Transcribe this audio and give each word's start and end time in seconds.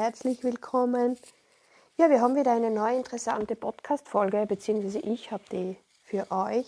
Herzlich 0.00 0.42
willkommen. 0.42 1.18
Ja, 1.98 2.08
wir 2.08 2.22
haben 2.22 2.34
wieder 2.34 2.52
eine 2.52 2.70
neue 2.70 2.96
interessante 2.96 3.54
Podcast-Folge, 3.54 4.46
beziehungsweise 4.46 5.00
ich 5.00 5.30
habe 5.30 5.44
die 5.52 5.76
für 6.04 6.26
euch 6.30 6.66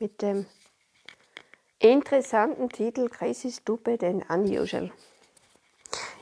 mit 0.00 0.20
dem 0.20 0.46
interessanten 1.78 2.68
Titel 2.68 3.08
Crazy 3.08 3.52
Stupid 3.52 4.02
and 4.02 4.28
Unusual. 4.28 4.90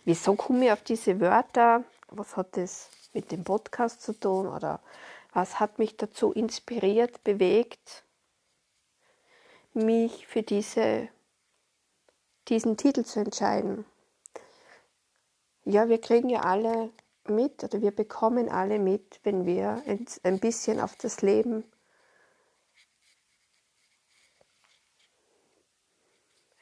Wieso 0.04 0.34
komme 0.34 0.66
ich 0.66 0.72
auf 0.72 0.82
diese 0.82 1.18
Wörter? 1.20 1.84
Was 2.08 2.36
hat 2.36 2.54
das 2.58 2.90
mit 3.14 3.32
dem 3.32 3.44
Podcast 3.44 4.02
zu 4.02 4.12
tun? 4.12 4.46
Oder 4.46 4.80
was 5.32 5.58
hat 5.58 5.78
mich 5.78 5.96
dazu 5.96 6.32
inspiriert, 6.32 7.24
bewegt, 7.24 8.04
mich 9.72 10.26
für 10.26 10.42
diese 10.42 11.08
diesen 12.48 12.76
Titel 12.76 13.04
zu 13.04 13.20
entscheiden. 13.20 13.86
Ja, 15.70 15.90
wir 15.90 16.00
kriegen 16.00 16.30
ja 16.30 16.40
alle 16.40 16.88
mit 17.26 17.62
oder 17.62 17.82
wir 17.82 17.90
bekommen 17.90 18.48
alle 18.48 18.78
mit, 18.78 19.20
wenn 19.22 19.44
wir 19.44 19.82
ein 20.22 20.40
bisschen 20.40 20.80
auf 20.80 20.96
das 20.96 21.20
Leben 21.20 21.62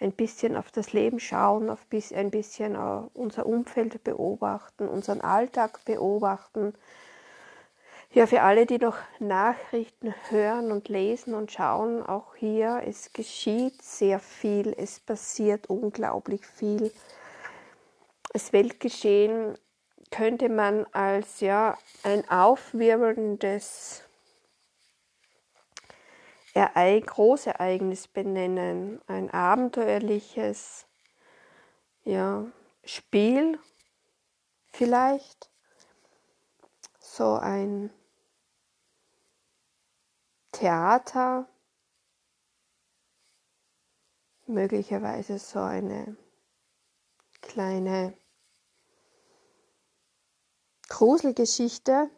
ein 0.00 0.10
bisschen 0.10 0.56
auf 0.56 0.72
das 0.72 0.92
Leben 0.92 1.20
schauen, 1.20 1.70
auf 1.70 1.86
ein 2.14 2.30
bisschen 2.32 2.74
unser 3.14 3.46
Umfeld 3.46 4.02
beobachten, 4.02 4.88
unseren 4.88 5.20
Alltag 5.20 5.84
beobachten, 5.84 6.74
ja, 8.12 8.26
für 8.26 8.42
alle, 8.42 8.66
die 8.66 8.78
noch 8.78 8.96
Nachrichten 9.20 10.14
hören 10.30 10.72
und 10.72 10.88
lesen 10.88 11.34
und 11.34 11.52
schauen, 11.52 12.02
auch 12.04 12.34
hier, 12.34 12.82
es 12.84 13.12
geschieht 13.12 13.82
sehr 13.82 14.18
viel, 14.18 14.74
es 14.76 14.98
passiert 14.98 15.70
unglaublich 15.70 16.44
viel. 16.44 16.90
Das 18.36 18.52
Weltgeschehen 18.52 19.56
könnte 20.10 20.50
man 20.50 20.84
als 20.92 21.40
ja 21.40 21.78
ein 22.02 22.28
aufwirbelndes 22.28 24.02
Ereig 26.52 27.06
Großereignis 27.06 28.08
benennen, 28.08 29.00
ein 29.06 29.30
abenteuerliches 29.30 30.84
ja, 32.04 32.44
Spiel 32.84 33.58
vielleicht, 34.66 35.50
so 36.98 37.36
ein 37.36 37.88
Theater, 40.52 41.48
möglicherweise 44.46 45.38
so 45.38 45.60
eine 45.60 46.18
kleine 47.40 48.12
Gruselgeschichte. 50.88 52.10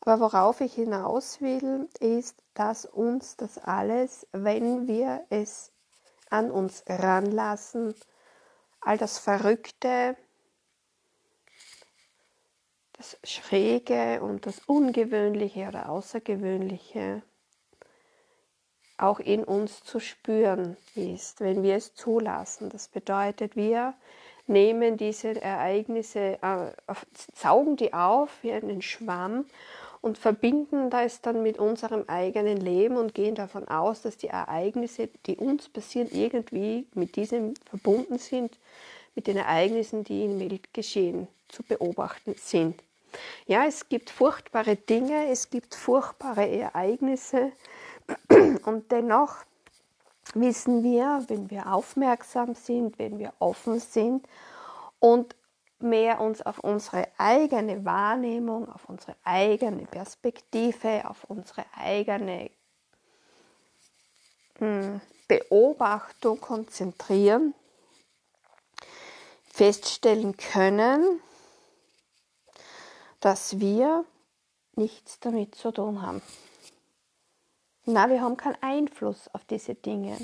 Aber 0.00 0.20
worauf 0.20 0.60
ich 0.60 0.74
hinaus 0.74 1.40
will, 1.40 1.88
ist, 2.00 2.42
dass 2.54 2.86
uns 2.86 3.36
das 3.36 3.58
alles, 3.58 4.26
wenn 4.32 4.86
wir 4.86 5.24
es 5.28 5.72
an 6.30 6.50
uns 6.50 6.84
ranlassen, 6.88 7.94
all 8.80 8.96
das 8.96 9.18
Verrückte, 9.18 10.16
das 12.92 13.18
Schräge 13.24 14.22
und 14.22 14.46
das 14.46 14.60
Ungewöhnliche 14.66 15.68
oder 15.68 15.88
Außergewöhnliche 15.90 17.22
auch 19.00 19.18
in 19.18 19.44
uns 19.44 19.82
zu 19.82 19.98
spüren 19.98 20.76
ist, 20.94 21.40
wenn 21.40 21.62
wir 21.62 21.76
es 21.76 21.94
zulassen. 21.94 22.68
Das 22.68 22.88
bedeutet, 22.88 23.56
wir 23.56 23.94
nehmen 24.50 24.96
diese 24.96 25.40
Ereignisse, 25.40 26.38
äh, 26.42 26.94
saugen 27.34 27.76
die 27.76 27.94
auf 27.94 28.30
wie 28.42 28.52
einen 28.52 28.82
Schwamm 28.82 29.46
und 30.02 30.18
verbinden 30.18 30.90
das 30.90 31.20
dann 31.20 31.42
mit 31.42 31.58
unserem 31.58 32.04
eigenen 32.06 32.58
Leben 32.58 32.96
und 32.96 33.14
gehen 33.14 33.34
davon 33.34 33.68
aus, 33.68 34.02
dass 34.02 34.16
die 34.16 34.28
Ereignisse, 34.28 35.08
die 35.26 35.36
uns 35.36 35.68
passieren, 35.68 36.08
irgendwie 36.10 36.86
mit 36.94 37.16
diesem 37.16 37.54
verbunden 37.68 38.18
sind, 38.18 38.58
mit 39.14 39.26
den 39.26 39.36
Ereignissen, 39.36 40.04
die 40.04 40.24
im 40.24 40.38
Weltgeschehen 40.40 41.28
zu 41.48 41.62
beobachten 41.62 42.34
sind. 42.36 42.82
Ja, 43.46 43.66
es 43.66 43.88
gibt 43.88 44.10
furchtbare 44.10 44.76
Dinge, 44.76 45.30
es 45.30 45.50
gibt 45.50 45.74
furchtbare 45.74 46.48
Ereignisse 46.48 47.52
und 48.64 48.90
dennoch 48.92 49.36
wissen 50.34 50.82
wir, 50.82 51.24
wenn 51.28 51.50
wir 51.50 51.72
aufmerksam 51.72 52.54
sind, 52.54 52.98
wenn 52.98 53.18
wir 53.18 53.32
offen 53.38 53.80
sind 53.80 54.26
und 54.98 55.34
mehr 55.78 56.20
uns 56.20 56.42
auf 56.42 56.58
unsere 56.58 57.08
eigene 57.16 57.84
Wahrnehmung, 57.84 58.68
auf 58.68 58.88
unsere 58.88 59.16
eigene 59.24 59.86
Perspektive, 59.86 61.08
auf 61.08 61.24
unsere 61.24 61.64
eigene 61.74 62.50
hm, 64.58 65.00
Beobachtung 65.26 66.40
konzentrieren, 66.40 67.54
feststellen 69.44 70.36
können, 70.36 71.20
dass 73.20 73.58
wir 73.58 74.04
nichts 74.74 75.20
damit 75.20 75.54
zu 75.54 75.72
tun 75.72 76.02
haben. 76.02 76.22
Na, 77.92 78.08
wir 78.08 78.20
haben 78.20 78.36
keinen 78.36 78.62
Einfluss 78.62 79.28
auf 79.32 79.44
diese 79.44 79.74
Dinge. 79.74 80.16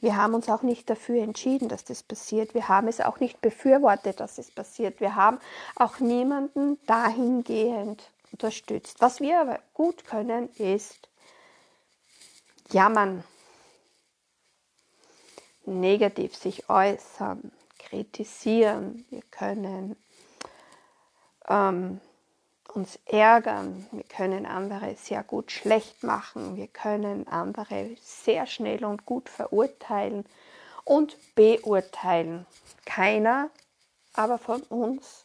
Wir 0.00 0.16
haben 0.16 0.34
uns 0.34 0.48
auch 0.48 0.62
nicht 0.62 0.90
dafür 0.90 1.22
entschieden, 1.22 1.68
dass 1.68 1.84
das 1.84 2.02
passiert. 2.02 2.54
Wir 2.54 2.68
haben 2.68 2.88
es 2.88 3.00
auch 3.00 3.20
nicht 3.20 3.40
befürwortet, 3.40 4.18
dass 4.18 4.38
es 4.38 4.50
passiert. 4.50 5.00
Wir 5.00 5.14
haben 5.14 5.38
auch 5.76 6.00
niemanden 6.00 6.78
dahingehend 6.86 8.10
unterstützt. 8.32 9.00
Was 9.00 9.20
wir 9.20 9.40
aber 9.40 9.60
gut 9.74 10.04
können, 10.04 10.48
ist 10.56 11.08
jammern, 12.72 13.22
negativ 15.64 16.34
sich 16.34 16.68
äußern, 16.68 17.52
kritisieren. 17.78 19.04
Wir 19.10 19.22
können 19.30 19.96
ähm, 21.48 22.00
uns 22.70 22.98
ärgern, 23.06 23.86
wir 23.92 24.04
können 24.04 24.46
andere 24.46 24.94
sehr 24.96 25.22
gut 25.22 25.52
schlecht 25.52 26.02
machen, 26.02 26.56
wir 26.56 26.68
können 26.68 27.28
andere 27.28 27.96
sehr 28.00 28.46
schnell 28.46 28.84
und 28.84 29.06
gut 29.06 29.28
verurteilen 29.28 30.24
und 30.84 31.16
beurteilen. 31.34 32.46
Keiner 32.84 33.50
aber 34.14 34.38
von 34.38 34.62
uns 34.62 35.24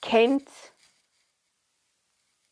kennt 0.00 0.48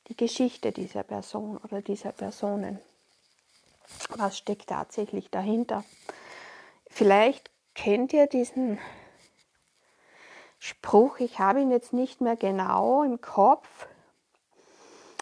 die 0.09 0.17
Geschichte 0.17 0.73
dieser 0.73 1.03
Person 1.03 1.57
oder 1.59 1.81
dieser 1.81 2.13
Personen. 2.13 2.81
Was 4.11 4.39
steckt 4.39 4.69
tatsächlich 4.69 5.31
dahinter? 5.31 5.85
Vielleicht 6.89 7.51
kennt 7.75 8.13
ihr 8.13 8.27
diesen 8.27 8.79
Spruch, 10.59 11.19
ich 11.19 11.39
habe 11.39 11.61
ihn 11.61 11.71
jetzt 11.71 11.93
nicht 11.93 12.21
mehr 12.21 12.37
genau 12.37 13.03
im 13.03 13.21
Kopf, 13.21 13.87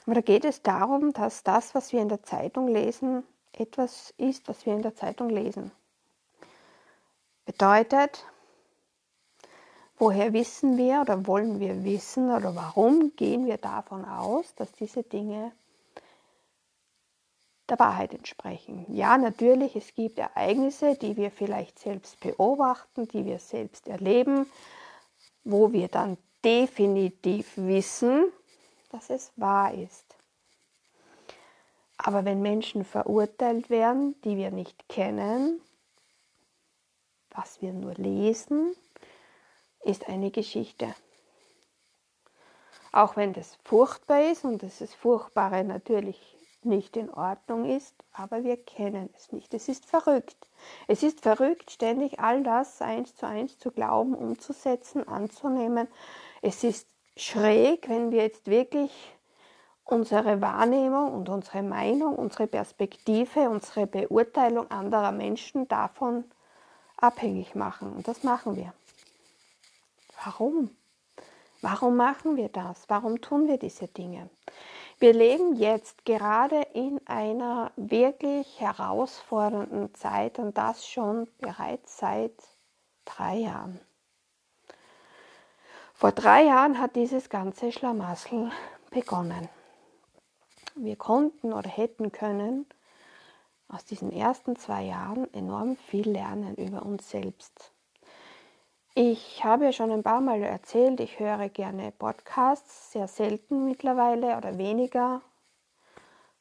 aber 0.04 0.14
da 0.16 0.20
geht 0.20 0.44
es 0.44 0.62
darum, 0.62 1.12
dass 1.12 1.43
das, 1.43 1.75
was 1.75 1.93
wir 1.93 2.00
in 2.00 2.08
der 2.08 2.22
Zeitung 2.22 2.69
lesen, 2.69 3.25
etwas 3.52 4.12
ist, 4.16 4.49
was 4.49 4.64
wir 4.66 4.75
in 4.75 4.82
der 4.82 4.94
Zeitung 4.94 5.28
lesen. 5.28 5.70
Bedeutet, 7.44 8.25
woher 9.99 10.32
wissen 10.32 10.76
wir 10.76 11.00
oder 11.00 11.26
wollen 11.26 11.60
wir 11.60 11.84
wissen 11.84 12.31
oder 12.31 12.54
warum 12.56 13.14
gehen 13.16 13.46
wir 13.46 13.58
davon 13.58 14.04
aus, 14.04 14.54
dass 14.54 14.72
diese 14.72 15.02
Dinge 15.02 15.52
der 17.69 17.78
Wahrheit 17.78 18.12
entsprechen. 18.12 18.84
Ja, 18.88 19.16
natürlich, 19.16 19.76
es 19.76 19.94
gibt 19.94 20.19
Ereignisse, 20.19 20.96
die 20.96 21.16
wir 21.16 21.31
vielleicht 21.31 21.78
selbst 21.78 22.20
beobachten, 22.20 23.08
die 23.08 23.25
wir 23.25 23.38
selbst 23.38 23.88
erleben, 23.88 24.46
wo 25.44 25.72
wir 25.72 25.88
dann 25.88 26.19
definitiv 26.44 27.52
wissen, 27.56 28.25
dass 28.92 29.10
es 29.10 29.32
wahr 29.36 29.74
ist. 29.74 30.16
Aber 31.96 32.24
wenn 32.24 32.42
Menschen 32.42 32.84
verurteilt 32.84 33.70
werden, 33.70 34.20
die 34.22 34.36
wir 34.36 34.50
nicht 34.50 34.88
kennen, 34.88 35.60
was 37.30 37.62
wir 37.62 37.72
nur 37.72 37.94
lesen, 37.94 38.74
ist 39.84 40.08
eine 40.08 40.30
Geschichte. 40.30 40.94
Auch 42.92 43.16
wenn 43.16 43.32
das 43.32 43.56
furchtbar 43.64 44.30
ist 44.30 44.44
und 44.44 44.62
das 44.62 44.82
Furchtbare 44.94 45.64
natürlich 45.64 46.36
nicht 46.64 46.96
in 46.96 47.10
Ordnung 47.10 47.64
ist, 47.64 47.94
aber 48.12 48.44
wir 48.44 48.56
kennen 48.56 49.08
es 49.16 49.32
nicht. 49.32 49.54
Es 49.54 49.68
ist 49.68 49.86
verrückt. 49.86 50.36
Es 50.86 51.02
ist 51.02 51.22
verrückt, 51.22 51.70
ständig 51.70 52.20
all 52.20 52.42
das 52.42 52.80
eins 52.82 53.16
zu 53.16 53.26
eins 53.26 53.58
zu 53.58 53.70
glauben, 53.70 54.14
umzusetzen, 54.14 55.08
anzunehmen. 55.08 55.88
Es 56.40 56.62
ist 56.62 56.91
schräg, 57.17 57.88
wenn 57.88 58.11
wir 58.11 58.23
jetzt 58.23 58.47
wirklich 58.47 58.91
unsere 59.85 60.41
Wahrnehmung 60.41 61.12
und 61.12 61.29
unsere 61.29 61.62
Meinung, 61.62 62.14
unsere 62.14 62.47
Perspektive, 62.47 63.50
unsere 63.50 63.87
Beurteilung 63.87 64.70
anderer 64.70 65.12
Menschen 65.12 65.69
davon 65.69 66.25
abhängig 66.97 67.55
machen. 67.55 67.93
Und 67.93 68.09
das 68.09 68.23
machen 68.23 68.56
wir. 68.56 68.73
Warum? 70.25 70.70
Warum 71.61 71.97
machen 71.97 72.37
wir 72.37 72.49
das? 72.49 72.85
Warum 72.88 73.20
tun 73.20 73.49
wir 73.49 73.59
diese 73.59 73.87
Dinge? 73.87 74.29
Wir 74.99 75.12
leben 75.12 75.56
jetzt 75.56 76.05
gerade 76.05 76.62
in 76.75 77.00
einer 77.06 77.73
wirklich 77.76 78.61
herausfordernden 78.61 79.94
Zeit 79.94 80.38
und 80.38 80.56
das 80.56 80.87
schon 80.87 81.29
bereits 81.38 81.99
seit 81.99 82.35
drei 83.05 83.37
Jahren. 83.37 83.81
Vor 86.02 86.10
drei 86.10 86.43
Jahren 86.46 86.81
hat 86.81 86.96
dieses 86.96 87.31
ganze 87.31 87.70
Schlamassel 87.70 88.50
begonnen. 88.90 89.49
Wir 90.75 90.96
konnten 90.96 91.52
oder 91.52 91.70
hätten 91.70 92.10
können 92.10 92.66
aus 93.69 93.84
diesen 93.84 94.10
ersten 94.10 94.56
zwei 94.56 94.82
Jahren 94.82 95.32
enorm 95.32 95.76
viel 95.76 96.10
lernen 96.10 96.56
über 96.56 96.84
uns 96.84 97.08
selbst. 97.08 97.70
Ich 98.96 99.44
habe 99.44 99.66
ja 99.66 99.72
schon 99.72 99.93
ein 99.93 100.02
paar 100.02 100.20
Mal 100.20 100.43
erzählt, 100.43 100.99
ich 100.99 101.20
höre 101.20 101.49
gerne 101.49 101.93
Podcasts, 101.93 102.90
sehr 102.90 103.06
selten 103.06 103.64
mittlerweile 103.64 104.37
oder 104.37 104.58
weniger 104.58 105.22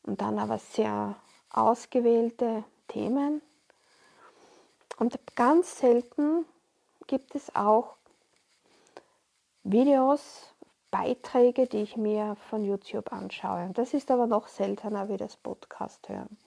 und 0.02 0.22
dann 0.22 0.40
aber 0.40 0.58
sehr 0.58 1.18
ausgewählte 1.52 2.64
Themen. 2.88 3.44
Und 4.98 5.20
ganz 5.36 5.78
selten 5.78 6.46
gibt 7.06 7.36
es 7.36 7.56
auch 7.56 8.01
Videos, 9.64 10.56
Beiträge, 10.90 11.68
die 11.68 11.84
ich 11.84 11.96
mir 11.96 12.36
von 12.50 12.64
YouTube 12.64 13.14
anschaue. 13.14 13.70
Das 13.74 13.94
ist 13.94 14.10
aber 14.10 14.26
noch 14.26 14.48
seltener 14.48 15.08
wie 15.08 15.18
das 15.18 15.38
Podcast 15.38 16.10
hören. 16.10 16.38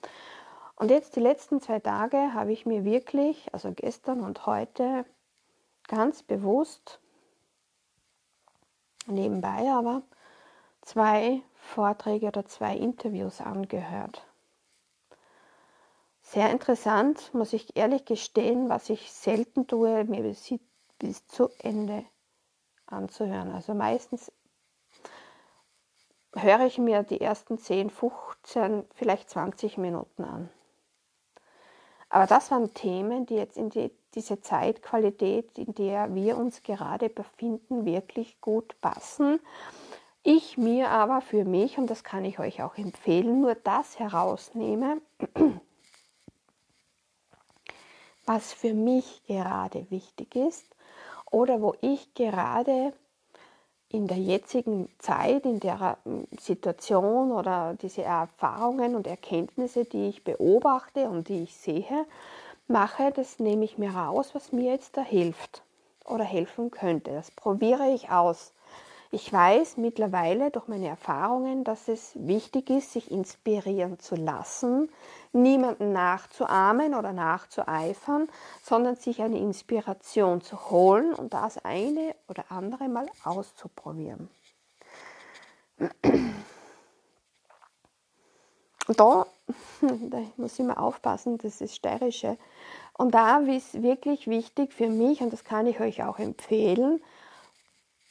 Und 0.75 0.91
jetzt 0.91 1.15
die 1.15 1.21
letzten 1.21 1.61
zwei 1.61 1.79
Tage 1.79 2.33
habe 2.33 2.51
ich 2.51 2.65
mir 2.65 2.83
wirklich, 2.83 3.53
also 3.53 3.71
gestern 3.73 4.19
und 4.21 4.45
heute, 4.45 5.05
ganz 5.87 6.23
bewusst, 6.23 6.99
nebenbei 9.07 9.71
aber, 9.71 10.01
zwei 10.81 11.41
Vorträge 11.53 12.27
oder 12.27 12.45
zwei 12.45 12.75
Interviews 12.75 13.39
angehört. 13.39 14.27
Sehr 16.21 16.51
interessant, 16.51 17.33
muss 17.33 17.53
ich 17.53 17.77
ehrlich 17.77 18.03
gestehen, 18.03 18.67
was 18.67 18.89
ich 18.89 19.13
selten 19.13 19.67
tue, 19.67 20.03
mir 20.03 20.23
bis, 20.23 20.53
bis 20.99 21.25
zu 21.27 21.49
Ende 21.59 22.03
anzuhören. 22.95 23.51
Also 23.51 23.73
meistens 23.73 24.31
höre 26.35 26.65
ich 26.65 26.77
mir 26.77 27.03
die 27.03 27.21
ersten 27.21 27.57
10, 27.57 27.89
15, 27.89 28.83
vielleicht 28.93 29.29
20 29.29 29.77
Minuten 29.77 30.23
an. 30.23 30.49
Aber 32.09 32.27
das 32.27 32.51
waren 32.51 32.73
Themen, 32.73 33.25
die 33.25 33.35
jetzt 33.35 33.57
in 33.57 33.69
die, 33.69 33.91
diese 34.13 34.41
Zeitqualität, 34.41 35.57
in 35.57 35.73
der 35.73 36.13
wir 36.13 36.37
uns 36.37 36.63
gerade 36.63 37.09
befinden, 37.09 37.85
wirklich 37.85 38.39
gut 38.41 38.79
passen. 38.81 39.39
Ich 40.23 40.57
mir 40.57 40.89
aber 40.89 41.21
für 41.21 41.45
mich, 41.45 41.77
und 41.77 41.89
das 41.89 42.03
kann 42.03 42.25
ich 42.25 42.39
euch 42.39 42.63
auch 42.63 42.77
empfehlen, 42.77 43.41
nur 43.41 43.55
das 43.55 43.99
herausnehme, 43.99 45.01
was 48.25 48.53
für 48.53 48.73
mich 48.73 49.23
gerade 49.25 49.89
wichtig 49.91 50.35
ist 50.35 50.74
oder 51.31 51.61
wo 51.61 51.75
ich 51.81 52.13
gerade 52.13 52.93
in 53.89 54.07
der 54.07 54.17
jetzigen 54.17 54.89
Zeit, 54.99 55.45
in 55.45 55.59
der 55.59 55.97
ähm, 56.05 56.27
Situation 56.39 57.31
oder 57.31 57.75
diese 57.81 58.03
Erfahrungen 58.03 58.95
und 58.95 59.07
Erkenntnisse, 59.07 59.85
die 59.85 60.09
ich 60.09 60.23
beobachte 60.23 61.09
und 61.09 61.29
die 61.29 61.43
ich 61.43 61.55
sehe, 61.55 62.05
mache, 62.67 63.11
das 63.11 63.39
nehme 63.39 63.63
ich 63.63 63.77
mir 63.77 63.91
raus, 63.91 64.33
was 64.33 64.51
mir 64.51 64.71
jetzt 64.71 64.97
da 64.97 65.01
hilft 65.01 65.63
oder 66.03 66.23
helfen 66.23 66.71
könnte. 66.71 67.11
Das 67.11 67.31
probiere 67.31 67.89
ich 67.89 68.09
aus. 68.09 68.53
Ich 69.15 69.31
weiß 69.31 69.77
mittlerweile 69.77 70.51
durch 70.51 70.67
meine 70.67 70.89
Erfahrungen, 70.89 71.63
dass 71.63 71.87
es 71.87 72.11
wichtig 72.15 72.69
ist, 72.69 72.91
sich 72.91 73.09
inspirieren 73.09 73.97
zu 73.97 74.15
lassen, 74.15 74.91
niemanden 75.31 75.93
nachzuahmen 75.93 76.93
oder 76.93 77.13
nachzueifern, 77.13 78.27
sondern 78.61 78.97
sich 78.97 79.21
eine 79.21 79.39
Inspiration 79.39 80.41
zu 80.41 80.69
holen 80.69 81.13
und 81.13 81.33
das 81.33 81.63
eine 81.63 82.13
oder 82.27 82.43
andere 82.49 82.89
mal 82.89 83.05
auszuprobieren. 83.23 84.29
Und 88.89 88.99
da, 88.99 89.27
da 89.81 90.17
muss 90.35 90.59
ich 90.59 90.65
mal 90.65 90.73
aufpassen, 90.73 91.37
das 91.37 91.61
ist 91.61 91.75
steirische. 91.75 92.37
Und 92.97 93.15
da 93.15 93.37
ist 93.37 93.81
wirklich 93.81 94.27
wichtig 94.27 94.73
für 94.73 94.89
mich, 94.89 95.21
und 95.21 95.31
das 95.31 95.45
kann 95.45 95.67
ich 95.67 95.79
euch 95.79 96.03
auch 96.03 96.19
empfehlen, 96.19 97.01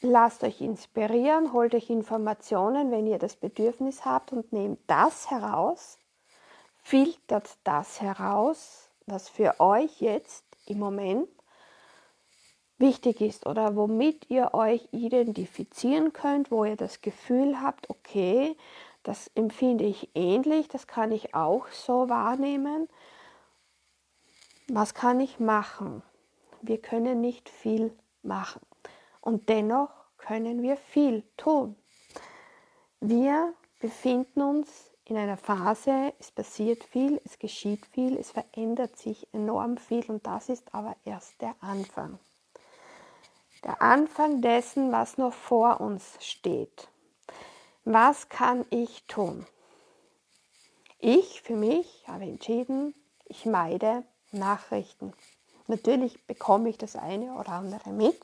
Lasst 0.07 0.45
euch 0.45 0.61
inspirieren, 0.61 1.55
holt 1.55 1.75
euch 1.75 1.89
Informationen, 1.89 2.91
wenn 2.91 3.07
ihr 3.07 3.19
das 3.19 3.37
Bedürfnis 3.37 4.05
habt 4.05 4.35
und 4.35 4.53
nehmt 4.53 4.79
das 4.87 5.31
heraus, 5.31 5.99
filtert 6.83 7.57
das 7.65 8.03
heraus, 8.03 8.91
was 9.07 9.31
für 9.31 9.61
euch 9.61 10.03
jetzt 10.03 10.45
im 10.67 10.79
Moment 10.79 11.27
wichtig 12.77 13.23
ist 13.23 13.47
oder 13.47 13.77
womit 13.77 14.29
ihr 14.29 14.53
euch 14.53 14.87
identifizieren 14.93 16.13
könnt, 16.13 16.51
wo 16.51 16.67
ihr 16.67 16.77
das 16.77 17.01
Gefühl 17.01 17.63
habt, 17.63 17.89
okay, 17.89 18.59
das 19.05 19.29
empfinde 19.35 19.85
ich 19.85 20.11
ähnlich, 20.15 20.69
das 20.69 20.87
kann 20.87 21.13
ich 21.13 21.35
auch 21.35 21.69
so 21.69 22.11
wahrnehmen. 22.11 22.91
Was 24.69 24.93
kann 24.93 25.21
ich 25.21 25.41
machen? 25.41 26.03
Wir 26.61 26.77
können 26.77 27.23
nicht 27.23 27.49
viel 27.49 27.97
machen. 28.23 28.61
Und 29.25 29.49
dennoch 29.49 29.89
können 30.19 30.61
wir 30.61 30.77
viel 30.77 31.23
tun. 31.39 31.77
Wir 33.01 33.55
befinden 33.81 34.43
uns 34.43 34.91
in 35.07 35.17
einer 35.17 35.39
Phase, 35.39 36.13
es 36.19 36.31
passiert 36.31 36.85
viel, 36.85 37.19
es 37.25 37.39
geschieht 37.39 37.87
viel, 37.87 38.19
es 38.19 38.33
verändert 38.33 38.99
sich 38.99 39.27
enorm 39.33 39.79
viel 39.79 40.05
und 40.11 40.27
das 40.27 40.51
ist 40.51 40.75
aber 40.75 40.95
erst 41.07 41.41
der 41.41 41.55
Anfang. 41.61 42.19
Der 43.63 43.81
Anfang 43.81 44.43
dessen, 44.43 44.93
was 44.93 45.17
noch 45.17 45.33
vor 45.33 45.81
uns 45.81 46.19
steht. 46.21 46.89
Was 47.87 48.29
kann 48.29 48.67
ich 48.69 49.07
tun? 49.07 49.47
Ich 50.99 51.41
für 51.41 51.57
mich 51.57 52.05
habe 52.07 52.25
entschieden, 52.25 52.95
ich 53.25 53.47
meide 53.47 54.05
Nachrichten. 54.33 55.15
Natürlich 55.67 56.27
bekomme 56.27 56.69
ich 56.69 56.77
das 56.77 56.95
eine 56.95 57.39
oder 57.39 57.53
andere 57.53 57.89
mit, 57.89 58.21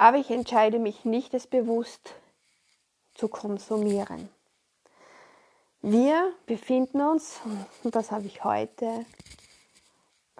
aber 0.00 0.16
ich 0.16 0.30
entscheide 0.30 0.78
mich 0.78 1.04
nicht, 1.04 1.34
es 1.34 1.46
bewusst 1.46 2.14
zu 3.12 3.28
konsumieren. 3.28 4.30
Wir 5.82 6.32
befinden 6.46 7.02
uns, 7.02 7.38
und 7.84 7.94
das 7.94 8.10
habe 8.10 8.24
ich 8.24 8.42
heute, 8.42 9.04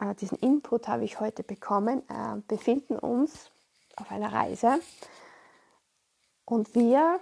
äh, 0.00 0.14
diesen 0.14 0.38
Input 0.38 0.88
habe 0.88 1.05
ich 1.05 1.21
heute 1.21 1.43
bekommen, 1.43 2.02
äh, 2.09 2.40
befinden 2.49 2.99
uns 2.99 3.50
auf 3.97 4.11
einer 4.11 4.33
Reise 4.33 4.81
und 6.47 6.75
wir 6.75 7.21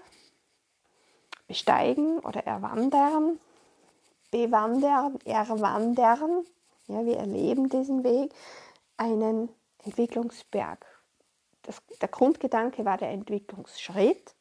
besteigen 1.49 2.21
oder 2.21 2.47
erwandern, 2.47 3.41
bewandern, 4.31 5.19
erwandern, 5.25 6.47
ja, 6.87 7.05
wir 7.05 7.17
erleben 7.17 7.69
diesen 7.69 8.05
Weg, 8.05 8.33
einen 8.97 9.49
Entwicklungsberg 9.83 10.98
das, 11.69 11.83
der 12.01 12.09
Grundgedanke 12.09 12.85
war 12.85 12.97
der 12.97 13.11
Entwicklungsschritt. 13.11 14.35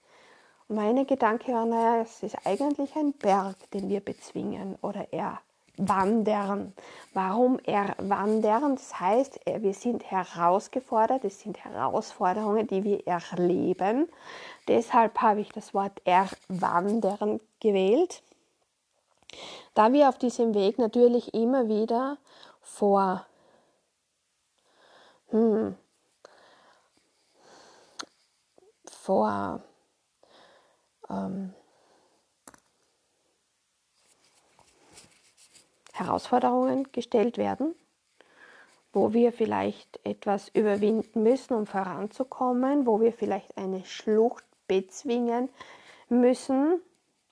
Und 0.68 0.78
meine 0.78 1.06
Gedanke 1.06 1.52
war, 1.52 1.66
naja, 1.66 2.02
es 2.02 2.24
ist 2.24 2.38
eigentlich 2.46 2.96
ein 2.96 3.14
Berg, 3.14 3.58
den 3.72 3.90
wir 3.90 4.00
bezwingen 4.00 4.78
oder 4.82 5.08
erwandern. 5.12 6.74
Warum 7.14 7.60
erwandern? 7.60 8.76
Das 8.76 8.98
heißt, 8.98 9.42
wir 9.46 9.74
sind 9.74 10.10
herausgefordert, 10.10 11.26
es 11.26 11.42
sind 11.42 11.64
Herausforderungen, 11.64 12.66
die 12.66 12.84
wir 12.86 13.06
erleben. 13.06 14.10
Deshalb 14.70 15.22
habe 15.22 15.42
ich 15.42 15.50
das 15.50 15.74
Wort 15.74 16.02
erwandern 16.06 17.42
gewählt. 17.60 18.24
Da 19.74 19.92
wir 19.92 20.08
auf 20.08 20.18
diesem 20.18 20.54
Weg 20.54 20.80
natürlich 20.80 21.34
immer 21.34 21.68
wieder 21.68 22.18
vor 22.62 23.26
hm, 25.30 25.76
vor 29.08 29.62
ähm, 31.10 31.54
Herausforderungen 35.94 36.92
gestellt 36.92 37.38
werden, 37.38 37.74
wo 38.92 39.14
wir 39.14 39.32
vielleicht 39.32 40.06
etwas 40.06 40.50
überwinden 40.50 41.24
müssen, 41.24 41.54
um 41.54 41.66
voranzukommen, 41.66 42.86
wo 42.86 43.00
wir 43.00 43.14
vielleicht 43.14 43.58
eine 43.58 43.86
Schlucht 43.86 44.44
bezwingen 44.68 45.48
müssen, 46.10 46.82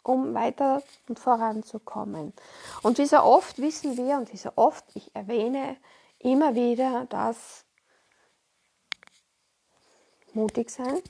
um 0.01 0.33
weiter 0.33 0.81
und 1.09 1.19
voranzukommen. 1.19 2.31
Und 2.83 2.99
wie 2.99 3.05
so 3.05 3.17
oft 3.17 3.59
wissen 3.59 3.97
wir 3.97 4.15
und 4.15 4.31
wie 4.31 4.37
so 4.37 4.51
oft 4.55 4.85
ich 4.93 5.13
erwähne, 5.13 5.75
immer 6.19 6.55
wieder 6.55 7.05
das 7.09 7.65
mutig 10.33 10.69
sein 10.69 11.01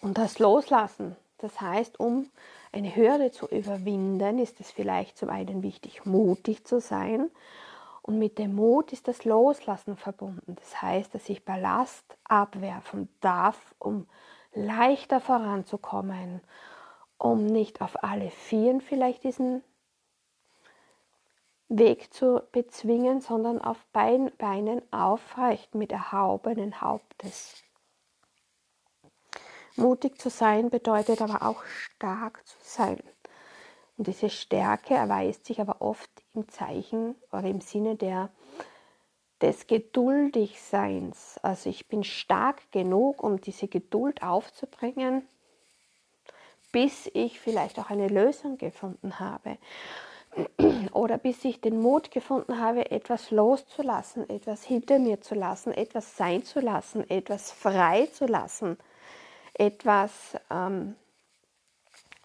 und 0.00 0.18
das 0.18 0.38
Loslassen. 0.38 1.16
Das 1.38 1.60
heißt, 1.60 2.00
um 2.00 2.30
eine 2.72 2.94
Hürde 2.94 3.30
zu 3.30 3.46
überwinden, 3.46 4.38
ist 4.38 4.60
es 4.60 4.70
vielleicht 4.70 5.18
zum 5.18 5.30
einen 5.30 5.62
wichtig, 5.62 6.06
mutig 6.06 6.64
zu 6.64 6.80
sein. 6.80 7.30
Und 8.02 8.18
mit 8.18 8.38
dem 8.38 8.54
Mut 8.54 8.92
ist 8.92 9.08
das 9.08 9.24
Loslassen 9.24 9.96
verbunden. 9.96 10.54
Das 10.56 10.80
heißt, 10.80 11.14
dass 11.14 11.28
ich 11.28 11.44
Ballast 11.44 12.16
abwerfen 12.24 13.08
darf, 13.20 13.74
um 13.78 14.06
leichter 14.54 15.20
voranzukommen, 15.20 16.40
um 17.18 17.46
nicht 17.46 17.80
auf 17.80 18.02
alle 18.04 18.30
Vieren 18.30 18.80
vielleicht 18.80 19.24
diesen 19.24 19.62
Weg 21.68 22.12
zu 22.14 22.42
bezwingen, 22.52 23.20
sondern 23.20 23.60
auf 23.60 23.84
Beinen 23.92 24.82
aufrecht 24.92 25.74
mit 25.74 25.92
erhaubenen 25.92 26.80
Hauptes. 26.80 27.62
Mutig 29.76 30.18
zu 30.20 30.30
sein 30.30 30.70
bedeutet 30.70 31.20
aber 31.20 31.42
auch 31.42 31.64
stark 31.64 32.46
zu 32.46 32.56
sein. 32.62 32.98
Und 33.98 34.06
diese 34.06 34.30
Stärke 34.30 34.94
erweist 34.94 35.46
sich 35.46 35.60
aber 35.60 35.80
oft 35.80 36.10
im 36.34 36.48
Zeichen 36.48 37.14
oder 37.32 37.44
im 37.44 37.60
Sinne 37.60 37.96
der, 37.96 38.30
des 39.40 39.66
Geduldigseins. 39.66 41.38
Also 41.42 41.68
ich 41.68 41.88
bin 41.88 42.04
stark 42.04 42.70
genug, 42.72 43.22
um 43.22 43.40
diese 43.40 43.68
Geduld 43.68 44.22
aufzubringen, 44.22 45.26
bis 46.72 47.10
ich 47.12 47.40
vielleicht 47.40 47.78
auch 47.78 47.90
eine 47.90 48.08
Lösung 48.08 48.58
gefunden 48.58 49.18
habe. 49.18 49.58
Oder 50.92 51.18
bis 51.18 51.44
ich 51.44 51.60
den 51.60 51.80
Mut 51.80 52.10
gefunden 52.10 52.60
habe, 52.60 52.90
etwas 52.90 53.30
loszulassen, 53.30 54.28
etwas 54.28 54.64
hinter 54.64 54.98
mir 54.98 55.20
zu 55.20 55.34
lassen, 55.34 55.72
etwas 55.72 56.16
sein 56.16 56.44
zu 56.44 56.60
lassen, 56.60 57.08
etwas 57.08 57.50
frei 57.50 58.06
zu 58.06 58.26
lassen 58.26 58.76
etwas 59.58 60.10
ähm, 60.50 60.96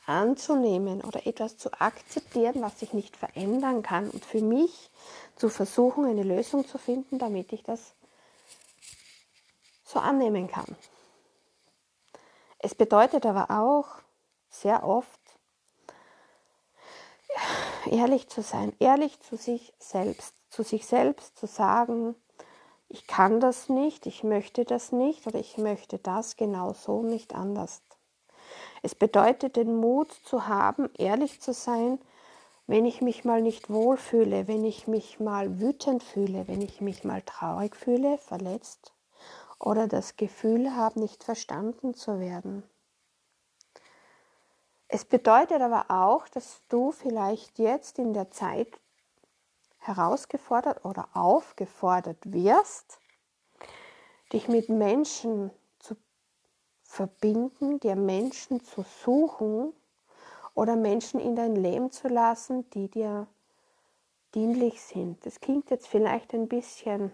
anzunehmen 0.05 1.01
oder 1.01 1.25
etwas 1.25 1.57
zu 1.57 1.71
akzeptieren, 1.79 2.61
was 2.61 2.81
ich 2.81 2.93
nicht 2.93 3.15
verändern 3.15 3.83
kann 3.83 4.09
und 4.09 4.25
für 4.25 4.41
mich 4.41 4.89
zu 5.35 5.49
versuchen, 5.49 6.05
eine 6.05 6.23
Lösung 6.23 6.67
zu 6.67 6.77
finden, 6.77 7.19
damit 7.19 7.53
ich 7.53 7.63
das 7.63 7.93
so 9.83 9.99
annehmen 9.99 10.47
kann. 10.47 10.75
Es 12.59 12.75
bedeutet 12.75 13.25
aber 13.25 13.49
auch 13.49 13.87
sehr 14.49 14.85
oft, 14.85 15.20
ehrlich 17.87 18.27
zu 18.27 18.41
sein, 18.41 18.73
ehrlich 18.79 19.19
zu 19.21 19.37
sich 19.37 19.73
selbst, 19.79 20.35
zu 20.49 20.63
sich 20.63 20.85
selbst 20.85 21.37
zu 21.37 21.47
sagen, 21.47 22.15
ich 22.89 23.07
kann 23.07 23.39
das 23.39 23.69
nicht, 23.69 24.05
ich 24.05 24.23
möchte 24.23 24.65
das 24.65 24.91
nicht 24.91 25.25
oder 25.25 25.39
ich 25.39 25.57
möchte 25.57 25.97
das 25.97 26.35
genau 26.35 26.73
so 26.73 27.03
nicht 27.03 27.33
anders. 27.33 27.81
Es 28.81 28.95
bedeutet 28.95 29.55
den 29.55 29.77
Mut 29.77 30.11
zu 30.11 30.47
haben, 30.47 30.89
ehrlich 30.97 31.39
zu 31.39 31.53
sein, 31.53 31.99
wenn 32.67 32.85
ich 32.85 33.01
mich 33.01 33.23
mal 33.25 33.41
nicht 33.41 33.69
wohlfühle, 33.69 34.47
wenn 34.47 34.65
ich 34.65 34.87
mich 34.87 35.19
mal 35.19 35.59
wütend 35.59 36.03
fühle, 36.03 36.47
wenn 36.47 36.61
ich 36.61 36.81
mich 36.81 37.03
mal 37.03 37.21
traurig 37.21 37.75
fühle, 37.75 38.17
verletzt 38.17 38.93
oder 39.59 39.87
das 39.87 40.15
Gefühl 40.15 40.75
habe, 40.75 40.99
nicht 40.99 41.23
verstanden 41.23 41.93
zu 41.93 42.19
werden. 42.19 42.63
Es 44.93 45.05
bedeutet 45.05 45.61
aber 45.61 45.85
auch, 45.87 46.27
dass 46.27 46.63
du 46.67 46.91
vielleicht 46.91 47.59
jetzt 47.59 47.97
in 47.97 48.11
der 48.11 48.29
Zeit 48.29 48.77
herausgefordert 49.77 50.83
oder 50.83 51.07
aufgefordert 51.13 52.17
wirst, 52.25 52.99
dich 54.33 54.49
mit 54.49 54.67
Menschen 54.67 55.49
zu 55.79 55.95
verbinden, 56.83 57.79
dir 57.79 57.95
Menschen 57.95 58.65
zu 58.65 58.83
suchen 58.83 59.71
oder 60.55 60.75
Menschen 60.75 61.21
in 61.21 61.37
dein 61.37 61.55
Leben 61.55 61.91
zu 61.91 62.09
lassen, 62.09 62.69
die 62.71 62.89
dir 62.89 63.27
dienlich 64.35 64.81
sind. 64.81 65.25
Das 65.25 65.39
klingt 65.39 65.69
jetzt 65.69 65.87
vielleicht 65.87 66.33
ein 66.33 66.49
bisschen 66.49 67.13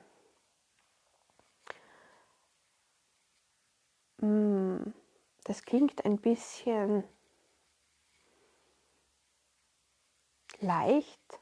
hm, 4.19 4.96
das 5.43 5.62
klingt 5.62 6.03
ein 6.05 6.17
bisschen 6.17 7.03
leicht, 10.59 11.39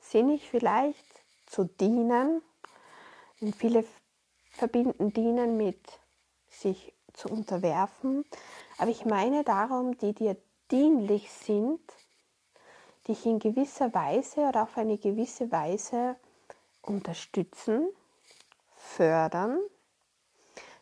sinnig 0.00 0.48
vielleicht, 0.48 1.04
zu 1.46 1.64
dienen. 1.64 2.42
Und 3.40 3.54
viele 3.56 3.84
verbinden 4.50 5.12
dienen 5.12 5.56
mit 5.56 5.80
sich 6.48 6.92
zu 7.12 7.28
unterwerfen. 7.28 8.24
Aber 8.78 8.90
ich 8.90 9.04
meine 9.04 9.44
darum, 9.44 9.96
die 9.98 10.12
dir 10.12 10.36
dienlich 10.70 11.30
sind, 11.32 11.80
dich 13.06 13.24
in 13.24 13.38
gewisser 13.38 13.92
Weise 13.94 14.40
oder 14.42 14.64
auf 14.64 14.76
eine 14.76 14.98
gewisse 14.98 15.50
Weise 15.50 16.16
unterstützen, 16.82 17.88
fördern, 18.76 19.58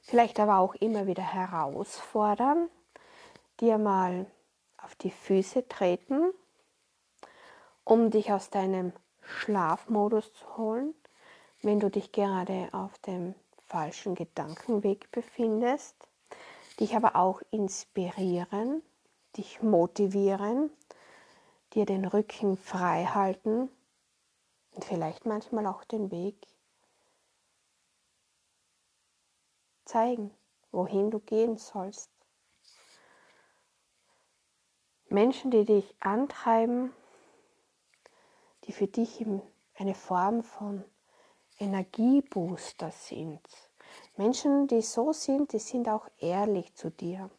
vielleicht 0.03 0.41
aber 0.41 0.59
auch 0.59 0.75
immer 0.75 1.07
wieder 1.07 1.23
herausfordern, 1.23 2.69
dir 3.61 3.79
mal 3.79 4.27
auf 4.83 4.95
die 4.97 5.11
Füße 5.11 5.69
treten, 5.69 6.33
um 7.87 8.11
dich 8.11 8.33
aus 8.33 8.51
deinem 8.51 8.93
Schlafmodus 9.23 10.33
zu 10.35 10.57
holen, 10.57 10.93
wenn 11.63 11.79
du 11.79 11.89
dich 11.89 12.11
gerade 12.11 12.69
auf 12.73 12.99
dem 12.99 13.37
falschen 13.69 14.17
Gedankenweg 14.17 15.11
befindest, 15.13 15.95
dich 16.81 16.97
aber 16.97 17.15
auch 17.15 17.41
inspirieren, 17.53 18.83
dich 19.37 19.63
motivieren, 19.63 20.71
dir 21.75 21.87
den 21.87 22.05
Rücken 22.05 22.57
frei 22.57 23.05
halten 23.05 23.71
und 24.73 24.85
vielleicht 24.85 25.25
manchmal 25.25 25.67
auch 25.67 25.85
den 25.85 26.11
Weg 26.11 26.37
zeigen, 29.85 30.33
wohin 30.73 31.13
du 31.13 31.21
gehen 31.21 31.57
sollst. 31.57 32.11
Menschen, 35.09 35.53
die 35.53 35.65
dich 35.65 35.95
antreiben, 36.01 36.93
die 38.67 38.73
für 38.73 38.87
dich 38.87 39.25
eine 39.75 39.95
Form 39.95 40.43
von 40.43 40.85
Energiebooster 41.59 42.91
sind. 42.91 43.41
Menschen, 44.17 44.67
die 44.67 44.83
so 44.83 45.13
sind, 45.13 45.53
die 45.53 45.59
sind 45.59 45.89
auch 45.89 46.09
ehrlich 46.19 46.75
zu 46.75 46.91
dir. 46.91 47.31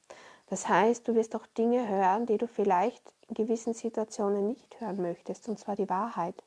Das 0.48 0.68
heißt, 0.68 1.08
du 1.08 1.16
wirst 1.16 1.36
auch 1.36 1.46
Dinge 1.46 1.88
hören, 1.88 2.26
die 2.26 2.38
du 2.38 2.48
vielleicht 2.48 3.04
in 3.28 3.36
gewissen 3.36 3.74
Situationen 3.74 4.48
nicht 4.48 4.80
hören 4.80 5.02
möchtest, 5.02 5.50
und 5.50 5.60
zwar 5.60 5.76
die 5.76 5.90
Wahrheit. 5.90 6.42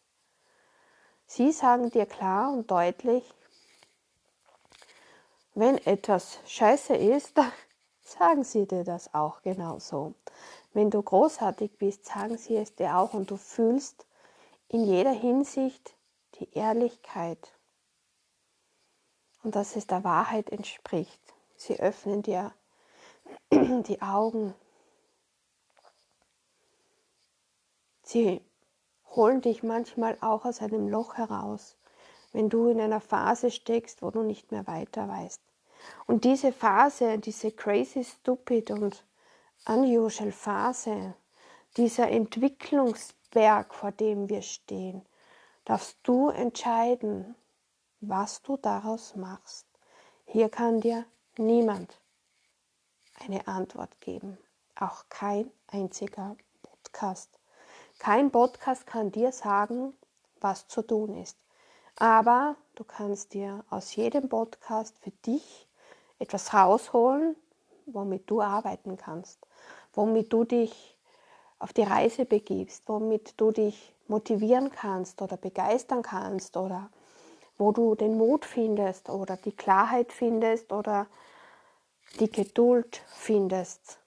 Sie 1.26 1.52
sagen 1.52 1.90
dir 1.90 2.06
klar 2.06 2.52
und 2.52 2.70
deutlich, 2.70 3.24
wenn 5.54 5.78
etwas 5.78 6.40
scheiße 6.46 6.94
ist, 6.94 7.36
sagen 8.02 8.44
sie 8.44 8.66
dir 8.66 8.84
das 8.84 9.12
auch 9.14 9.42
genauso. 9.42 10.14
Wenn 10.72 10.90
du 10.90 11.02
großartig 11.02 11.76
bist, 11.76 12.06
sagen 12.06 12.38
sie 12.38 12.56
es 12.56 12.74
dir 12.74 12.96
auch 12.96 13.12
und 13.12 13.30
du 13.30 13.36
fühlst 13.36 14.06
in 14.70 14.84
jeder 14.84 15.10
Hinsicht 15.12 15.96
die 16.38 16.48
Ehrlichkeit 16.54 17.52
und 19.42 19.56
dass 19.56 19.74
es 19.74 19.86
der 19.86 20.04
Wahrheit 20.04 20.50
entspricht. 20.50 21.20
Sie 21.56 21.78
öffnen 21.80 22.22
dir 22.22 22.54
die 23.52 24.00
Augen. 24.00 24.54
Sie 28.04 28.40
holen 29.14 29.40
dich 29.40 29.64
manchmal 29.64 30.16
auch 30.20 30.44
aus 30.44 30.60
einem 30.60 30.88
Loch 30.88 31.14
heraus, 31.14 31.76
wenn 32.32 32.48
du 32.48 32.68
in 32.68 32.80
einer 32.80 33.00
Phase 33.00 33.50
steckst, 33.50 34.02
wo 34.02 34.10
du 34.10 34.22
nicht 34.22 34.52
mehr 34.52 34.68
weiter 34.68 35.08
weißt. 35.08 35.42
Und 36.06 36.24
diese 36.24 36.52
Phase, 36.52 37.18
diese 37.18 37.50
crazy, 37.50 38.04
stupid 38.04 38.70
und 38.70 39.04
unusual 39.66 40.30
Phase, 40.30 41.14
dieser 41.76 42.08
Entwicklungsberg, 43.30 43.74
vor 43.74 43.92
dem 43.92 44.28
wir 44.28 44.42
stehen, 44.42 45.06
darfst 45.64 45.98
du 46.02 46.30
entscheiden, 46.30 47.36
was 48.00 48.42
du 48.42 48.56
daraus 48.56 49.14
machst. 49.14 49.66
Hier 50.26 50.48
kann 50.48 50.80
dir 50.80 51.04
niemand 51.36 52.00
eine 53.20 53.46
Antwort 53.46 54.00
geben, 54.00 54.36
auch 54.74 55.04
kein 55.08 55.50
einziger 55.68 56.36
Podcast. 56.62 57.30
Kein 57.98 58.30
Podcast 58.32 58.86
kann 58.86 59.12
dir 59.12 59.30
sagen, 59.30 59.94
was 60.40 60.66
zu 60.66 60.82
tun 60.82 61.14
ist. 61.14 61.38
Aber 61.96 62.56
du 62.74 62.84
kannst 62.84 63.34
dir 63.34 63.64
aus 63.68 63.94
jedem 63.94 64.28
Podcast 64.28 64.98
für 64.98 65.10
dich 65.10 65.68
etwas 66.18 66.52
rausholen, 66.52 67.36
womit 67.86 68.28
du 68.28 68.40
arbeiten 68.40 68.96
kannst, 68.96 69.38
womit 69.92 70.32
du 70.32 70.44
dich 70.44 70.96
auf 71.60 71.72
die 71.72 71.82
Reise 71.82 72.24
begibst, 72.24 72.82
womit 72.88 73.34
du 73.36 73.52
dich 73.52 73.94
motivieren 74.08 74.70
kannst 74.72 75.22
oder 75.22 75.36
begeistern 75.36 76.02
kannst 76.02 76.56
oder 76.56 76.90
wo 77.58 77.70
du 77.70 77.94
den 77.94 78.16
Mut 78.16 78.44
findest 78.44 79.08
oder 79.10 79.36
die 79.36 79.52
Klarheit 79.52 80.12
findest 80.12 80.72
oder 80.72 81.06
die 82.18 82.30
Geduld 82.30 83.02
findest. 83.06 83.98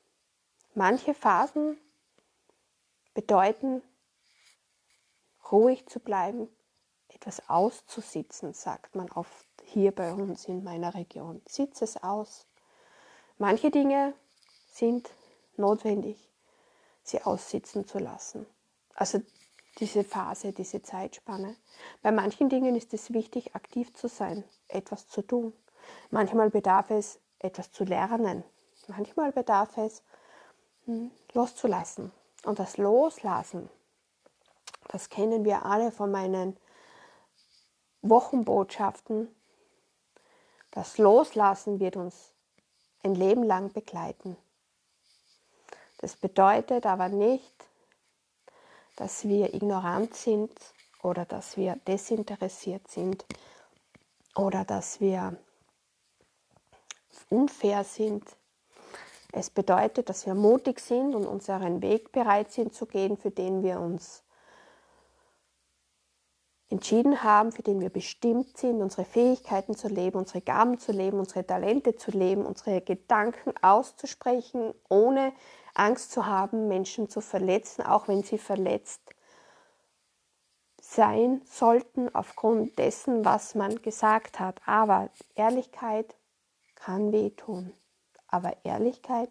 Manche 0.73 1.13
Phasen 1.13 1.77
bedeuten, 3.13 3.83
ruhig 5.51 5.87
zu 5.87 5.99
bleiben, 5.99 6.49
etwas 7.09 7.47
auszusitzen, 7.47 8.53
sagt 8.53 8.95
man 8.95 9.11
oft 9.11 9.45
hier 9.65 9.91
bei 9.91 10.11
uns 10.11 10.45
in 10.45 10.63
meiner 10.63 10.95
Region. 10.95 11.41
Sitz 11.47 11.83
es 11.83 12.01
aus. 12.01 12.47
Manche 13.37 13.69
Dinge 13.69 14.15
sind 14.71 15.11
notwendig, 15.55 16.32
sie 17.03 17.21
aussitzen 17.21 17.87
zu 17.87 17.99
lassen. 17.99 18.45
Also 18.95 19.21
diese 19.79 20.03
Phase, 20.03 20.53
diese 20.53 20.81
Zeitspanne. 20.81 21.55
Bei 22.01 22.11
manchen 22.11 22.49
Dingen 22.49 22.75
ist 22.75 22.93
es 22.93 23.13
wichtig, 23.13 23.55
aktiv 23.55 23.93
zu 23.93 24.07
sein, 24.07 24.43
etwas 24.67 25.07
zu 25.07 25.21
tun. 25.21 25.53
Manchmal 26.11 26.49
bedarf 26.49 26.89
es, 26.91 27.19
etwas 27.39 27.71
zu 27.71 27.83
lernen. 27.83 28.43
Manchmal 28.87 29.31
bedarf 29.31 29.77
es, 29.77 30.03
hm, 30.85 31.11
loszulassen. 31.33 32.11
Und 32.45 32.59
das 32.59 32.77
Loslassen, 32.77 33.69
das 34.89 35.09
kennen 35.09 35.45
wir 35.45 35.65
alle 35.65 35.91
von 35.91 36.11
meinen 36.11 36.57
Wochenbotschaften. 38.01 39.33
Das 40.71 40.97
Loslassen 40.97 41.79
wird 41.79 41.95
uns 41.95 42.33
ein 43.01 43.15
Leben 43.15 43.43
lang 43.43 43.71
begleiten. 43.71 44.37
Das 46.03 46.17
bedeutet 46.17 46.85
aber 46.85 47.07
nicht, 47.07 47.53
dass 48.97 49.23
wir 49.23 49.53
ignorant 49.53 50.13
sind 50.13 50.51
oder 51.01 51.23
dass 51.23 51.55
wir 51.55 51.77
desinteressiert 51.87 52.91
sind 52.91 53.23
oder 54.35 54.65
dass 54.65 54.99
wir 54.99 55.37
unfair 57.29 57.85
sind. 57.85 58.21
Es 59.31 59.49
bedeutet, 59.49 60.09
dass 60.09 60.25
wir 60.25 60.35
mutig 60.35 60.81
sind 60.81 61.15
und 61.15 61.25
unseren 61.25 61.81
Weg 61.81 62.11
bereit 62.11 62.51
sind 62.51 62.73
zu 62.73 62.85
gehen, 62.85 63.15
für 63.15 63.31
den 63.31 63.63
wir 63.63 63.79
uns 63.79 64.25
entschieden 66.67 67.23
haben, 67.23 67.53
für 67.53 67.63
den 67.63 67.79
wir 67.79 67.89
bestimmt 67.89 68.57
sind, 68.57 68.81
unsere 68.81 69.05
Fähigkeiten 69.05 69.77
zu 69.77 69.87
leben, 69.87 70.17
unsere 70.17 70.41
Gaben 70.41 70.79
zu 70.79 70.91
leben, 70.91 71.19
unsere 71.19 71.47
Talente 71.47 71.95
zu 71.95 72.11
leben, 72.11 72.45
unsere 72.45 72.81
Gedanken 72.81 73.53
auszusprechen, 73.61 74.73
ohne 74.89 75.31
Angst 75.73 76.11
zu 76.11 76.25
haben, 76.25 76.67
Menschen 76.67 77.09
zu 77.09 77.21
verletzen, 77.21 77.83
auch 77.85 78.07
wenn 78.07 78.23
sie 78.23 78.37
verletzt 78.37 79.01
sein 80.81 81.41
sollten 81.45 82.13
aufgrund 82.13 82.77
dessen, 82.77 83.25
was 83.25 83.55
man 83.55 83.81
gesagt 83.81 84.39
hat. 84.39 84.61
Aber 84.65 85.09
Ehrlichkeit 85.35 86.15
kann 86.75 87.11
wehtun. 87.11 87.73
Aber 88.27 88.55
Ehrlichkeit 88.63 89.29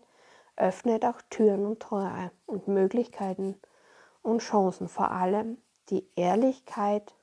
öffnet 0.57 1.05
auch 1.05 1.21
Türen 1.31 1.67
und 1.67 1.81
Tore 1.81 2.31
und 2.47 2.69
Möglichkeiten 2.69 3.61
und 4.23 4.41
Chancen. 4.41 4.89
Vor 4.89 5.11
allem 5.11 5.59
die 5.91 6.09
Ehrlichkeit 6.17 7.15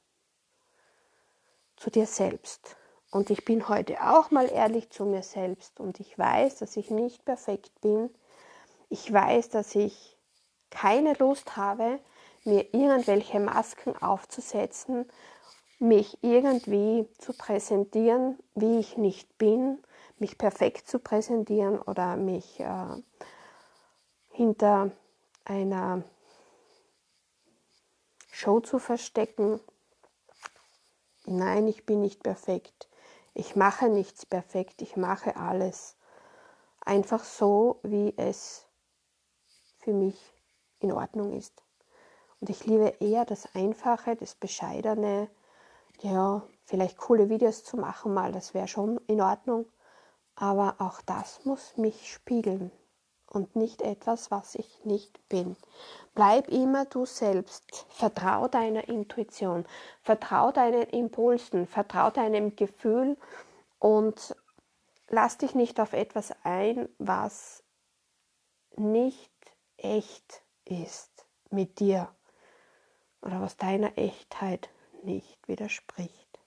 zu 1.75 1.89
dir 1.89 2.05
selbst. 2.05 2.77
Und 3.11 3.31
ich 3.31 3.43
bin 3.43 3.67
heute 3.67 3.97
auch 4.03 4.29
mal 4.29 4.51
ehrlich 4.51 4.91
zu 4.91 5.05
mir 5.05 5.23
selbst 5.23 5.79
und 5.79 5.99
ich 5.99 6.17
weiß, 6.17 6.57
dass 6.57 6.77
ich 6.77 6.91
nicht 6.91 7.25
perfekt 7.25 7.81
bin. 7.81 8.09
Ich 8.89 9.11
weiß, 9.11 9.49
dass 9.49 9.75
ich 9.75 10.17
keine 10.71 11.13
Lust 11.13 11.55
habe, 11.55 11.99
mir 12.43 12.73
irgendwelche 12.73 13.39
Masken 13.39 13.95
aufzusetzen, 14.01 15.09
mich 15.79 16.17
irgendwie 16.21 17.07
zu 17.17 17.33
präsentieren, 17.33 18.37
wie 18.55 18.79
ich 18.79 18.97
nicht 18.97 19.37
bin, 19.37 19.79
mich 20.17 20.37
perfekt 20.37 20.87
zu 20.87 20.99
präsentieren 20.99 21.79
oder 21.79 22.17
mich 22.17 22.59
äh, 22.59 23.01
hinter 24.31 24.91
einer 25.45 26.03
Show 28.31 28.59
zu 28.59 28.79
verstecken. 28.79 29.59
Nein, 31.25 31.67
ich 31.67 31.85
bin 31.85 32.01
nicht 32.01 32.23
perfekt. 32.23 32.89
Ich 33.33 33.55
mache 33.55 33.89
nichts 33.89 34.25
perfekt. 34.25 34.81
Ich 34.81 34.97
mache 34.97 35.35
alles 35.35 35.95
einfach 36.81 37.23
so, 37.23 37.79
wie 37.83 38.13
es 38.17 38.68
für 39.89 39.95
mich 39.95 40.33
in 40.81 40.91
Ordnung 40.91 41.33
ist. 41.33 41.63
Und 42.39 42.51
ich 42.51 42.63
liebe 42.67 42.93
eher 42.99 43.25
das 43.25 43.55
Einfache, 43.55 44.15
das 44.15 44.35
Bescheidene. 44.35 45.31
Ja, 46.01 46.43
vielleicht 46.63 46.97
coole 46.97 47.27
Videos 47.27 47.63
zu 47.63 47.75
machen 47.75 48.13
mal, 48.13 48.31
das 48.31 48.53
wäre 48.53 48.67
schon 48.67 48.99
in 49.07 49.19
Ordnung. 49.19 49.65
Aber 50.35 50.75
auch 50.77 51.01
das 51.01 51.43
muss 51.43 51.75
mich 51.75 52.13
spiegeln 52.13 52.71
und 53.25 53.55
nicht 53.55 53.81
etwas, 53.81 54.29
was 54.29 54.53
ich 54.53 54.85
nicht 54.85 55.27
bin. 55.27 55.57
Bleib 56.13 56.49
immer 56.49 56.85
du 56.85 57.07
selbst. 57.07 57.87
Vertrau 57.89 58.47
deiner 58.47 58.87
Intuition. 58.89 59.65
Vertrau 60.03 60.51
deinen 60.51 60.83
Impulsen. 60.83 61.65
Vertrau 61.65 62.11
deinem 62.11 62.55
Gefühl 62.55 63.17
und 63.79 64.35
lass 65.07 65.39
dich 65.39 65.55
nicht 65.55 65.79
auf 65.79 65.93
etwas 65.93 66.31
ein, 66.43 66.87
was 66.99 67.63
nicht 68.75 69.38
echt 69.83 70.41
ist 70.65 71.25
mit 71.49 71.79
dir 71.79 72.13
oder 73.21 73.41
was 73.41 73.57
deiner 73.57 73.97
Echtheit 73.97 74.69
nicht 75.03 75.47
widerspricht. 75.47 76.39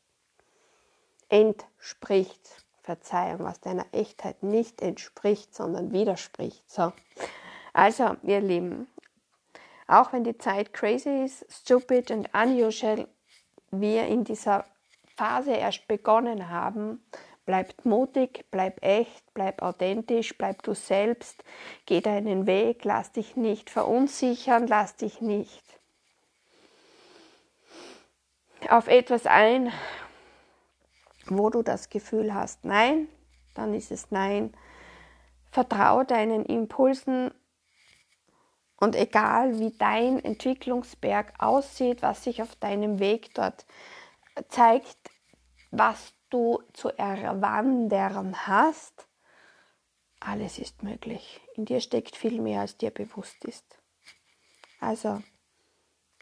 Entspricht, 1.29 2.65
Verzeihung, 2.83 3.45
was 3.45 3.61
deiner 3.61 3.87
Echtheit 3.93 4.43
nicht 4.43 4.83
entspricht, 4.83 5.55
sondern 5.55 5.93
widerspricht. 5.93 6.69
So. 6.71 6.93
Also, 7.73 8.17
ihr 8.23 8.41
Lieben, 8.41 8.87
auch 9.87 10.13
wenn 10.13 10.25
die 10.25 10.37
Zeit 10.37 10.73
crazy 10.73 11.25
ist, 11.25 11.47
stupid 11.51 12.11
und 12.11 12.29
unusual, 12.35 13.09
wir 13.71 14.07
in 14.07 14.25
dieser 14.25 14.67
Phase 15.17 15.53
erst 15.53 15.89
begonnen 15.89 16.49
haben, 16.51 17.03
bleibt 17.45 17.85
mutig, 17.85 18.45
bleib 18.51 18.83
echt, 18.83 19.25
bleib 19.35 19.63
authentisch, 19.63 20.37
bleib 20.37 20.63
du 20.63 20.75
selbst, 20.75 21.43
geh 21.87 22.01
deinen 22.01 22.47
Weg, 22.47 22.85
lass 22.85 23.13
dich 23.13 23.37
nicht 23.37 23.71
verunsichern, 23.71 24.67
lass 24.67 24.97
dich 24.97 25.21
nicht 25.21 25.63
auf 28.69 28.89
etwas 28.89 29.27
ein, 29.27 29.73
wo 31.27 31.51
du 31.51 31.63
das 31.63 31.89
Gefühl 31.89 32.35
hast, 32.35 32.65
nein, 32.65 33.09
dann 33.55 33.75
ist 33.75 33.91
es 33.91 34.11
nein. 34.11 34.55
Vertraue 35.51 36.05
deinen 36.05 36.45
Impulsen 36.47 37.33
und 38.77 38.97
egal 38.97 39.59
wie 39.59 39.71
dein 39.77 40.25
Entwicklungsberg 40.25 41.35
aussieht, 41.39 42.03
was 42.03 42.25
sich 42.25 42.43
auf 42.43 42.57
deinem 42.57 42.99
Weg 42.99 43.35
dort 43.35 43.67
zeigt, 44.49 44.97
was 45.71 46.15
du 46.33 46.63
zu 46.73 46.89
erwandern 46.97 48.47
hast, 48.47 49.07
alles 50.21 50.59
ist 50.59 50.83
möglich. 50.83 51.41
In 51.55 51.65
dir 51.65 51.81
steckt 51.81 52.17
viel 52.17 52.41
mehr, 52.41 52.61
als 52.61 52.77
dir 52.77 52.91
bewusst 52.91 53.45
ist. 53.45 53.79
Also 54.81 55.23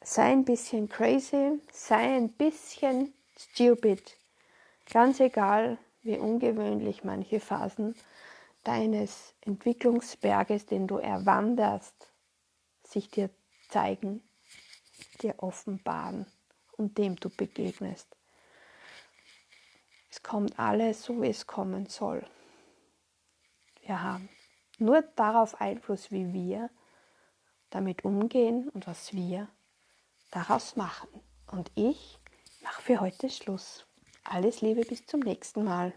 sei 0.03 0.33
ein 0.33 0.45
bisschen 0.45 0.89
crazy, 0.89 1.61
sei 1.71 2.17
ein 2.17 2.33
bisschen 2.33 3.13
stupid. 3.37 4.17
Ganz 4.91 5.21
egal, 5.21 5.79
wie 6.03 6.19
ungewöhnlich 6.19 7.05
manche 7.05 7.41
Phasen 7.41 7.95
deines 8.65 9.35
Entwicklungsberges, 9.43 10.67
den 10.67 10.87
du 10.87 10.97
erwanderst, 10.97 12.13
sich 12.83 13.11
dir 13.11 13.31
zeigen, 13.69 14.23
dir 15.23 15.35
offenbaren 15.39 16.27
und 16.77 16.99
dem 16.99 17.17
du 17.17 17.31
begegnest. 17.31 18.17
Es 20.11 20.23
kommt 20.23 20.59
alles 20.59 21.05
so, 21.05 21.23
wie 21.23 21.29
es 21.29 21.47
kommen 21.47 21.87
soll. 21.87 22.27
Wir 23.83 24.03
haben 24.03 24.29
nur 24.79 25.03
darauf 25.03 25.61
Einfluss, 25.61 26.11
wie 26.11 26.33
wir 26.33 26.71
damit 27.71 28.05
umgehen 28.05 28.69
und 28.69 28.87
was 28.87 29.15
wir 29.15 29.49
daraus 30.31 30.77
machen. 30.77 31.09
Und 31.47 31.71
ich 31.75 32.19
mache 32.63 32.83
für 32.83 33.01
heute 33.01 33.31
Schluss. 33.31 33.87
Alles 34.25 34.61
Liebe 34.61 34.83
bis 34.83 35.07
zum 35.07 35.21
nächsten 35.21 35.65
Mal. 35.65 35.93